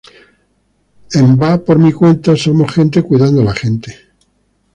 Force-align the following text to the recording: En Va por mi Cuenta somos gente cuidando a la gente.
En 1.19 1.37
Va 1.39 1.63
por 1.63 1.77
mi 1.77 1.91
Cuenta 1.93 2.35
somos 2.35 2.71
gente 2.73 3.03
cuidando 3.03 3.41
a 3.41 3.45
la 3.45 3.53
gente. 3.53 3.95